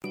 [0.00, 0.08] ヤ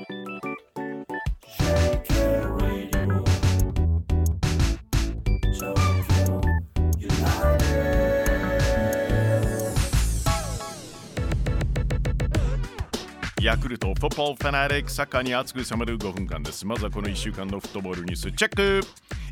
[13.57, 16.67] クルトフォットボーファナリックサッカーに熱く迫る5分間です。
[16.67, 18.81] まずはこの1週間のフットボールニュースチェック。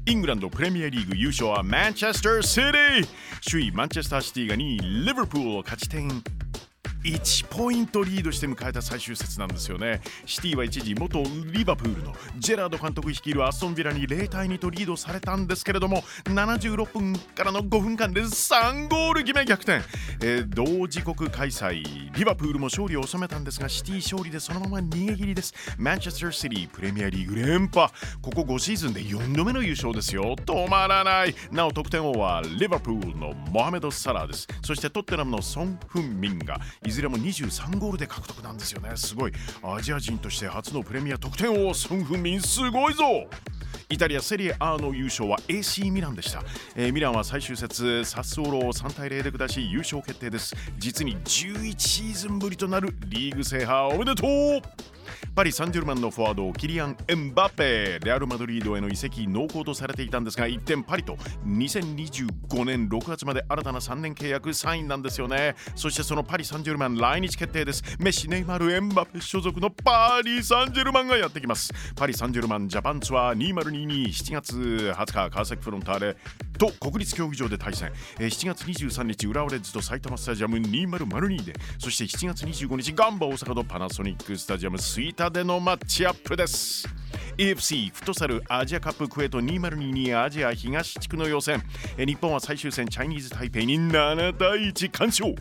[0.06, 3.08] イングランドプレミアリーグ優勝はマンチェスターシティ
[3.44, 6.08] 首位マンチェスターシティが2位リバプールを勝ち点
[7.06, 10.02] 1ポイントリードして迎えた最終節なんですよね。
[10.26, 11.22] シティは一時元
[11.54, 19.84] リバプールのジェラード監督率いるアストンビラに0対2とリードされたんですけれども76分からの5分間で3ゴール決め逆転、
[20.22, 21.84] えー、同時刻開催
[22.16, 25.54] リバプールも勝利を収めたんですがシティ勝利でそのまま逃げ切りです。
[25.78, 27.90] マンチェスターシティプレミアリーグ連覇。
[28.22, 30.36] ここ5シーズンで4度目の優勝ですよ。
[30.36, 31.36] 止まらない。
[31.52, 34.48] なお得点王はリバプールのモハメド・サラーです。
[34.64, 38.92] そしてトッテナムのソン・フンミンがいずずれも23ゴールで獲得なんですよね。
[38.96, 39.34] すごい。
[39.62, 43.28] アジア人として初のプレミア得点王ソン・フンミンすごいぞ。
[43.90, 46.42] イタリアセリエ A の優勝は AC ミランでした、
[46.76, 50.56] えー、ミランは最終節サッソーロを3対0で下し優勝決定です。
[50.78, 54.95] 実に11シーズンぶりとなるリーグ制覇おめでとう。
[55.36, 58.00] パリ・サンジェルマンのフォワードキリアン・エンバペ。
[58.02, 61.18] レアル・マドリードへの移籍濃厚とされていたんですが一転パリと。
[61.46, 65.56] 2025年6月まで新たな3年契約サインなんですよね。
[65.76, 67.84] そしてそのパリ・サンジェルマン来日決定です。
[68.00, 71.74] メッシ・ネイマル・エンバペ所属のパリ・サンジェルマンがやってきます。
[71.98, 74.56] パリ・サンジェルマンジャパンツアー20227月
[74.96, 76.16] 20日川崎フロンターレ
[76.58, 86.88] と国立競技場で対戦、7月23日浦和レッズと埼玉スタジアム2002でそして7月25日ガンバ大阪とパナソニックスタジアムスイタでのマッチアップです。
[87.38, 91.62] AFC フットサルアジアカップクエート2022アジア東地区の予選。
[91.98, 95.36] 日本は最終戦チャイニーズ台北に7対1完勝。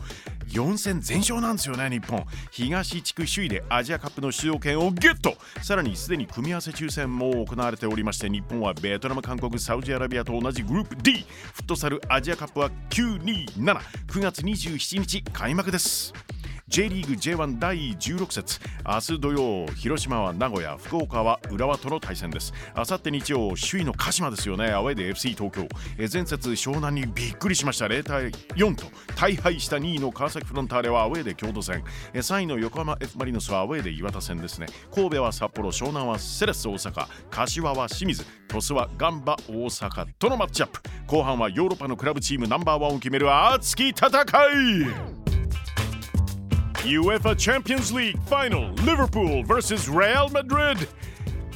[0.47, 2.25] 4戦全勝なんですよね日本。
[2.51, 5.35] 東地区首位でアジアカップの出場権をゲット。
[5.63, 16.13] さらにすでに組み合わせ抽選も行われておりまして日本はベトナム韓国サウジアラビアと同じグループ D フットサルアジアカップは9279月27日開幕です。
[16.75, 18.59] J リーグ J1 第16節。
[18.85, 22.51] 明日土曜広島は名古屋福岡は浦和との対戦です。
[22.73, 24.73] あさって日曜首位の鹿島ですよね。
[24.73, 25.69] アウェーで FC 東京。
[25.97, 27.85] え前節湘南にびっくりしました。
[27.85, 31.81] 0対4と大敗した2位の川崎フロンターレはアウェーで京都戦。
[32.13, 34.67] え3位の横浜 F マリノスはアウェーで岩田戦ですね。
[34.93, 37.07] 神戸は札幌湘南はセレッソ大阪。
[37.29, 40.81] 柏は清水鳥栖はガンバ大阪とのマッチアップ。
[41.07, 45.04] 後半はヨーロッパのクラブチームナンバーワンを決める熱き戦い。
[46.85, 50.87] UEFA Champions League Final Liverpool vs Real Madrid.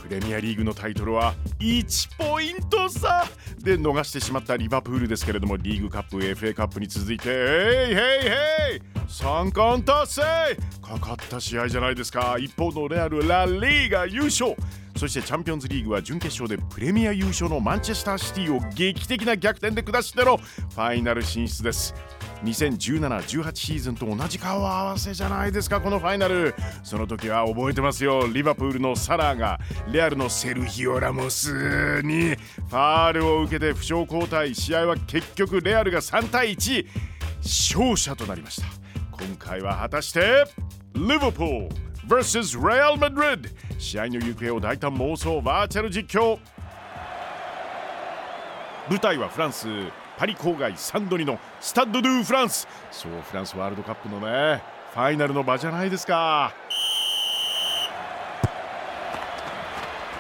[0.02, 3.26] プレミアリーグのタイトルは1ポイント差
[3.60, 8.30] で逃してしまったリバプールですけれどもリーグカップ FA カップに続いてヘイヘイヘ
[8.78, 10.58] イ三冠達成!
[10.82, 12.38] かかった試合じゃないですか。
[12.40, 14.56] 一方のレアルラ・リーガ優勝。
[15.00, 21.96] そしてチャンピオンズリーグは準決勝でプレミア優勝のマンチェスターシティを劇的な逆転で下してのファイナル進出です。
[22.44, 26.54] 2017-18シーズンと同じ顔合わせじゃないですかこのファイナル。
[26.84, 28.28] その時は覚えてますよ。
[28.28, 34.54] リバプールのサラーがレアルのセルヒオ・ラモスにファールを受けて負傷交代。
[34.54, 36.86] 試合は結局レアルが3対1
[37.42, 38.68] 勝者となりました。
[39.12, 40.44] 今回は果たして
[40.94, 41.89] リバプール。
[42.10, 46.40] Vs レアル・マドリッド試合の行方を大胆妄想バーチャル実況。
[48.90, 49.68] 舞台はフランス
[50.18, 52.68] パリ郊外サンドニのスタッド・ドゥ・フランス。
[52.92, 56.52] そうフランスワールドカップのねファイナルの場じゃないですか。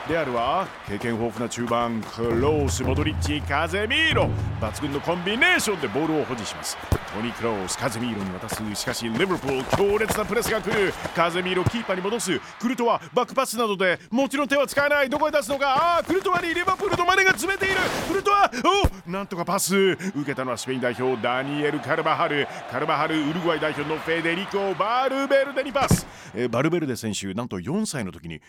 [0.07, 4.29] レアルは経験豊富な中盤クロースモドリッチカゼミーロ。
[4.61, 6.77] 抜群のコンビネーションでボールを保持します。
[7.13, 8.75] トニー・クロースカゼミーロに渡す。
[8.75, 10.93] しかしリバプール強烈なプレスが来る。
[11.15, 12.39] カゼミーロキーパーに戻す。
[12.59, 15.09] クルトワバックパスなどでもちろん手は使えない。
[15.09, 15.69] どこへ出すのか？
[15.69, 17.75] ああクルトワにリバプールのマネが詰めている。
[18.07, 22.47] クルトワおなんとかパス受けたのはスペイン代表ダニエル・カルバハル。
[22.71, 26.05] カルバハルウルグアイ代表のフェデリコ・バルベルデにパス。
[26.35, 28.39] えバルベルデ選手なんと4歳の時に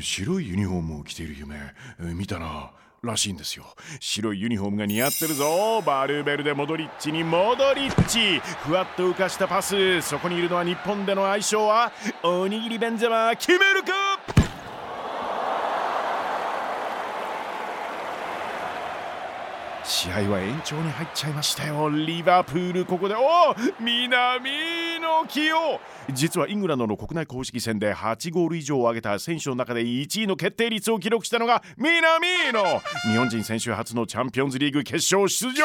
[0.00, 1.56] 白いユニフォームを着ている夢、
[2.00, 2.70] え見たな
[3.02, 3.64] らしいんですよ。
[3.98, 5.82] 白いユニフォームが似合ってるぞ。
[5.84, 10.00] バルベルデモドリッチにモドリッチふわっと浮かしたパス。
[10.02, 14.03] そこにいるのは日本での相性はおにぎりベンゼマ決めるか？
[20.04, 21.88] 試合は延長に入っちゃいましたよ。
[21.88, 23.18] リバプールここでお
[23.80, 25.80] 南の起用
[26.12, 32.80] 実はイングランドの国内公式戦で8ゴール以上を挙げた選手の中で1位の決定率を記録したのが南野。
[33.10, 35.64] 日本人選手初のチャンピオンズリーグ決勝出場。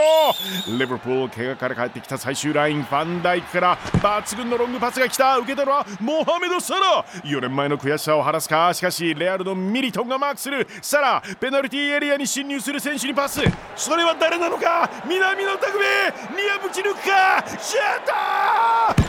[0.67, 5.37] リバプール怪我から帰ってきた最終ラインファンダイクから抜群のロングパスが来た。
[5.39, 7.05] 受けたのはモハメド・サラ。
[7.25, 8.73] 4年前の悔しさを晴らすか。
[8.73, 10.65] しかしレアルのミリトンがマークする。
[10.81, 13.41] サラペナルティーエリアに侵入する選手にパス。
[13.75, 14.87] それは誰なのか？
[15.07, 17.43] 南野拓実ニアぶち抜くか？
[17.59, 19.01] シュー！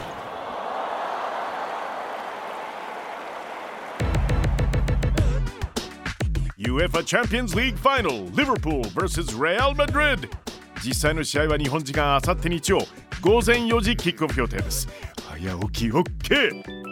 [6.56, 10.26] ト UEFA Champions League Final Liverpool vs Real Madrid
[10.82, 12.78] 実際の試合は日本時間あさって日曜
[13.20, 14.88] 午前4時キックオフ予定です。
[15.28, 16.89] 早起き OK